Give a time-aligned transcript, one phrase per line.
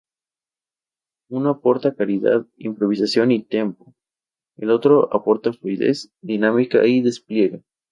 [1.29, 3.93] Uno aporta claridad, improvisación y tempo,
[4.57, 7.61] el otro aporta fluidez, dinámica y despliegue.